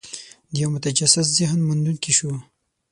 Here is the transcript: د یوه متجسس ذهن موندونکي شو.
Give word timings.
د 0.51 0.53
یوه 0.61 0.71
متجسس 0.73 1.27
ذهن 1.37 1.59
موندونکي 1.67 2.11
شو. 2.17 2.31